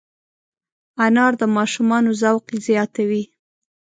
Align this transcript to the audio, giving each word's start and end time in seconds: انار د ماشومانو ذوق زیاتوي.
انار 1.05 1.33
د 1.41 1.43
ماشومانو 1.57 2.09
ذوق 2.21 2.45
زیاتوي. 2.67 3.23